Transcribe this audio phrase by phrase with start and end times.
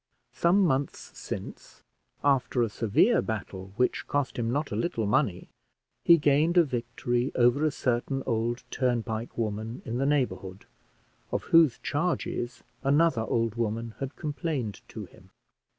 [0.33, 1.83] Some months since,
[2.23, 5.47] after a severe battle, which cost him not a little money,
[6.03, 10.65] he gained a victory over a certain old turnpike woman in the neighbourhood,
[11.31, 15.29] of whose charges another old woman had complained to him.